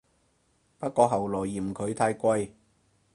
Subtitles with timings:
[0.79, 2.49] 不過後來嫌佢太貴